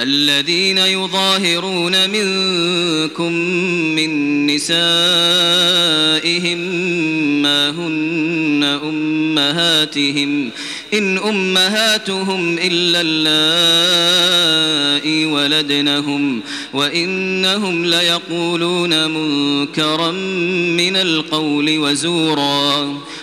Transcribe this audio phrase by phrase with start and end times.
[0.00, 3.32] الذين يظاهرون منكم
[3.94, 4.78] من نسائهم
[7.42, 10.50] ما هن أمهاتهم
[10.94, 14.18] إن أمهاتهم إلا اللائي
[15.26, 16.40] ولدنهم
[16.72, 20.10] وإنهم ليقولون منكرا
[20.80, 22.98] من القول وزورا.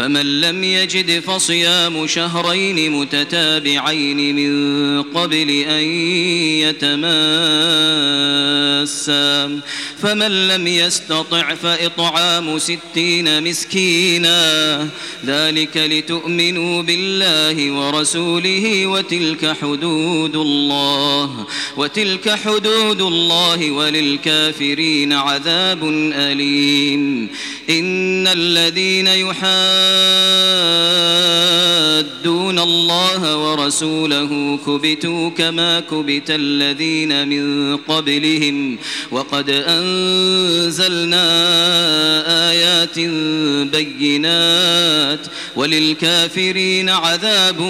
[0.00, 5.84] فمن لم يجد فصيام شهرين متتابعين من قبل أن
[8.80, 9.60] يتماسا
[10.02, 14.88] فمن لم يستطع فإطعام ستين مسكينا
[15.24, 27.28] ذلك لتؤمنوا بالله ورسوله وتلك حدود الله وتلك حدود الله وللكافرين عذاب أليم
[27.70, 29.50] إن الذين يحادون
[32.58, 38.69] الله ورسوله كبتوا كما كبت الذين من قبلهم
[39.10, 41.24] وقد أنزلنا
[42.50, 42.98] آيات
[43.70, 45.26] بينات
[45.56, 47.60] وللكافرين عذاب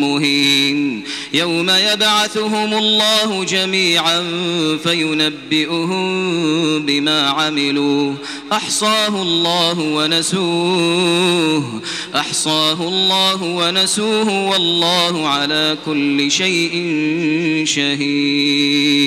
[0.00, 4.22] مهين يوم يبعثهم الله جميعا
[4.82, 6.06] فينبئهم
[6.86, 8.14] بما عملوا.
[8.52, 11.82] أحصاه الله ونسوه.
[12.14, 16.92] أحصاه الله ونسوه والله على كل شيء
[17.66, 19.06] شهيد.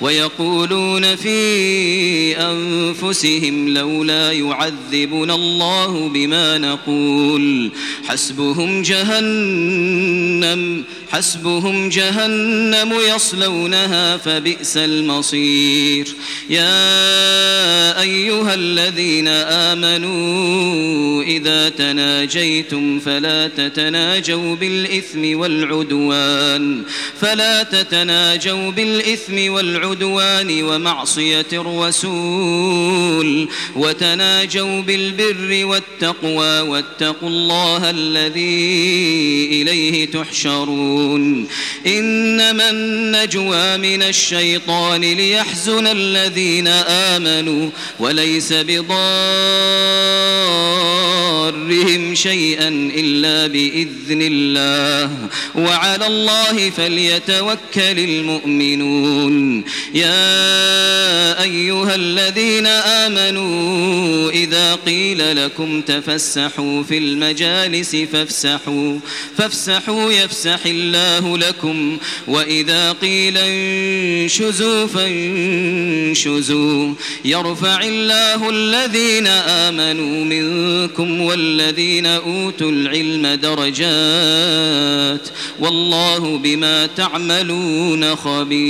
[0.00, 7.70] ويقولون في أنفسهم لولا يعذبنا الله بما نقول
[8.04, 16.08] حسبهم جهنم حسبهم جهنم يصلونها فبئس المصير.
[16.50, 19.28] يا أيها الذين
[19.68, 26.82] آمنوا إذا تناجيتم فلا تتناجوا بالإثم والعدوان
[27.20, 40.99] فلا تتناجوا بالإثم والعدوان ومعصية الرسول وتناجوا بالبر والتقوى واتقوا الله الذي إليه تحشرون.
[41.86, 48.94] إنما النجوى من الشيطان ليحزن الذين آمنوا وليس بضارهم
[52.14, 55.10] شيئا إلا بإذن الله.
[55.54, 59.64] وعلى الله فليتوكل المؤمنون.
[59.94, 68.98] يا أيها الذين آمنوا إذا قيل لكم تفسحوا في المجالس فافسحوا
[69.38, 70.89] فافسحوا يفسح الله
[71.36, 76.94] لكم وإذا قيل انشزوا فانشزوا.
[77.24, 85.28] يرفع الله الذين آمنوا منكم والذين أوتوا العلم درجات
[85.60, 88.60] والله بما تعملون خبير.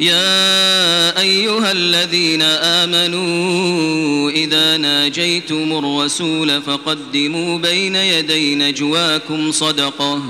[0.00, 10.22] يا أيها الذين آمنوا إذا ناجيتم الرسول فقدموا بين يدي نجواكم صدقة.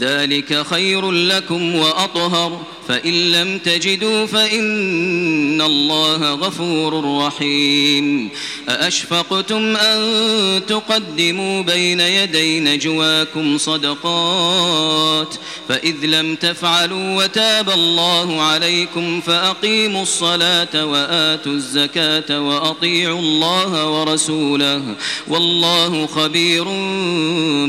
[0.00, 2.60] ذلك خير لكم وأطهر.
[2.88, 8.28] فإن لم تجدوا فإن الله غفور رحيم.
[8.68, 15.34] أأشفقتم أن تقدموا بين يدي نجواكم صدقات؟
[15.68, 24.82] فإذ لم تفعلوا وتاب الله عليكم فأقيموا الصلاة وآتوا الزكاة وأطيعوا الله ورسوله.
[25.28, 26.64] والله خبير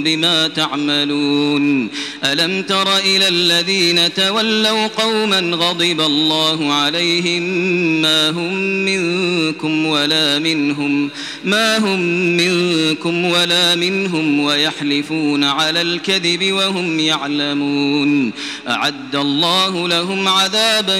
[0.04, 1.90] بما تعملون.
[2.24, 7.44] ألم تر إلى الذين تولوا قوما غضب الله عليهم
[8.02, 8.54] ما هم
[8.86, 11.10] منكم ولا منهم
[11.44, 12.00] ما هم
[12.38, 18.32] منكم ولا منهم ويحلفون على الكذب وهم يعلمون.
[18.68, 20.98] أعد الله لهم عذابا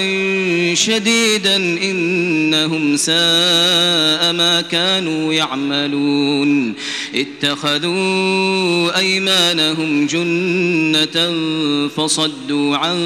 [0.74, 6.74] شديدا إنهم ساء ما كانوا يعملون.
[7.14, 11.32] اتخذوا أيمانهم جنة
[11.88, 12.96] فصدوا عن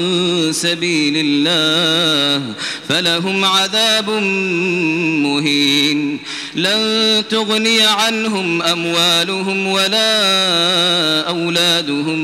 [0.51, 2.53] سبيل الله
[2.89, 4.09] فلهم عذاب
[5.23, 6.19] مهين
[6.55, 12.19] لن تغني عنهم أموالهم ولا أولادهم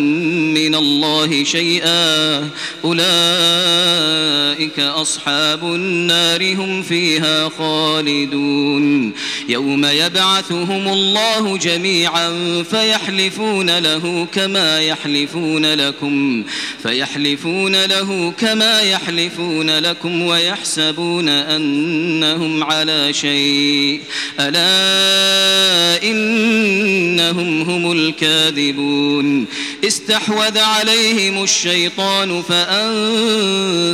[0.53, 2.37] من الله شيئا.
[2.83, 9.13] أولئك أصحاب النار هم فيها خالدون.
[9.49, 16.43] يوم يبعثهم الله جميعا فيحلفون له كما يحلفون لكم
[16.83, 24.01] فيحلفون له كما يحلفون لكم ويحسبون أنهم على شيء.
[24.39, 29.47] ألا إنهم هم الكاذبون
[29.83, 33.85] استحوذ عليهم الشيطان فأنساهم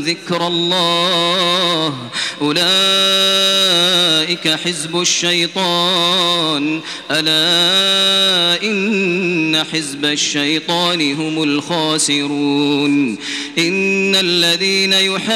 [0.00, 1.94] ذكر الله.
[2.42, 6.80] أولئك حزب الشيطان.
[7.10, 13.18] ألا إن حزب الشيطان هم الخاسرون.
[13.58, 15.32] إن الذين يحادون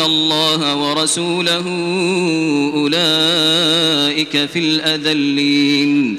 [0.00, 1.66] الله ورسوله
[2.74, 6.18] أولئك في الأذلين.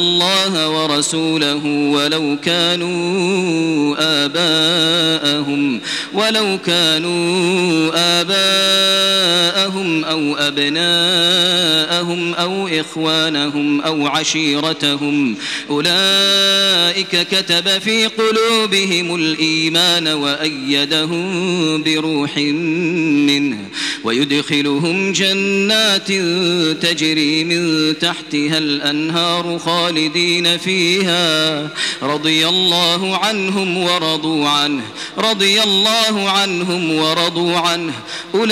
[0.00, 5.80] الله ورسوله ولو كانوا آباءهم
[6.14, 15.36] ولو كانوا آباءهم أو أبناءهم أو إخوانهم أو عشيرتهم.
[15.70, 22.36] أولئك كتب في قلوبهم الإيمان وأيدهم بروح
[23.26, 23.58] منه
[24.04, 26.12] ويدخلهم جنات
[26.82, 29.58] تجري من تحتها الأنهار
[29.90, 31.68] خالدين فيها
[32.02, 34.82] رضي الله عنهم ورضوا عنه
[35.18, 37.92] رضي الله عنهم ورضوا عنه.
[38.34, 38.50] أولئك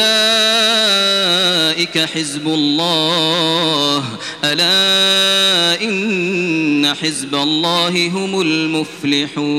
[1.99, 4.05] حزب الله.
[4.45, 9.59] ألا إن حزب الله هم المفلحون.